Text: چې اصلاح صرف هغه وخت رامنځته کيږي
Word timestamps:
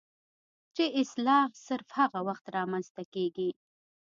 چې 0.75 0.85
اصلاح 1.01 1.47
صرف 1.67 1.87
هغه 1.99 2.19
وخت 2.27 2.45
رامنځته 2.57 3.03
کيږي 3.13 3.49